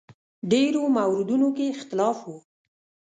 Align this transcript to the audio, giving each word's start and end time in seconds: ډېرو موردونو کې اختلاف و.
ډېرو 0.51 0.81
موردونو 0.97 1.47
کې 1.55 1.65
اختلاف 1.73 2.17
و. 2.25 2.29